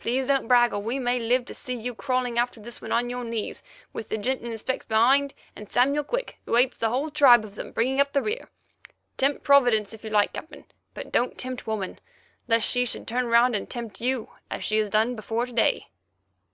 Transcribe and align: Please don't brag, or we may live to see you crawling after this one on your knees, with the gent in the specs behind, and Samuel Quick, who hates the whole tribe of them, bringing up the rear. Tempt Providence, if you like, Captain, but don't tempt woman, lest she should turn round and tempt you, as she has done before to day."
Please 0.00 0.26
don't 0.26 0.46
brag, 0.48 0.74
or 0.74 0.80
we 0.80 0.98
may 0.98 1.18
live 1.18 1.46
to 1.46 1.54
see 1.54 1.74
you 1.74 1.94
crawling 1.94 2.38
after 2.38 2.60
this 2.60 2.82
one 2.82 2.92
on 2.92 3.08
your 3.08 3.24
knees, 3.24 3.62
with 3.94 4.10
the 4.10 4.18
gent 4.18 4.42
in 4.42 4.50
the 4.50 4.58
specs 4.58 4.84
behind, 4.84 5.32
and 5.56 5.72
Samuel 5.72 6.04
Quick, 6.04 6.36
who 6.44 6.56
hates 6.56 6.76
the 6.76 6.90
whole 6.90 7.08
tribe 7.08 7.42
of 7.42 7.54
them, 7.54 7.72
bringing 7.72 7.98
up 7.98 8.12
the 8.12 8.20
rear. 8.20 8.50
Tempt 9.16 9.42
Providence, 9.44 9.94
if 9.94 10.04
you 10.04 10.10
like, 10.10 10.34
Captain, 10.34 10.66
but 10.92 11.10
don't 11.10 11.38
tempt 11.38 11.66
woman, 11.66 11.98
lest 12.48 12.68
she 12.68 12.84
should 12.84 13.06
turn 13.08 13.28
round 13.28 13.56
and 13.56 13.70
tempt 13.70 13.98
you, 14.02 14.28
as 14.50 14.62
she 14.62 14.76
has 14.76 14.90
done 14.90 15.16
before 15.16 15.46
to 15.46 15.52
day." 15.54 15.86